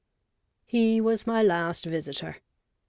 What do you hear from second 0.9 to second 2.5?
was my last visitor.